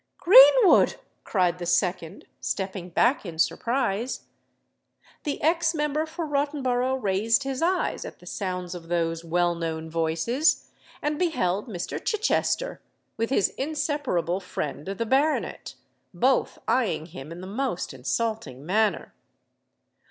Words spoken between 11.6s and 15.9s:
Mr. Chichester, with his inseparable friend the baronet,